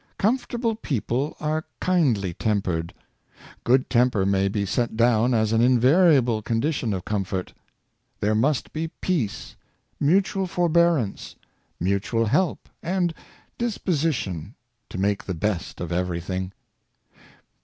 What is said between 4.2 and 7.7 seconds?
may be set down as an invariable condition of comfort.